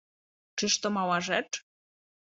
[0.55, 1.65] Czyż to mała rzecz?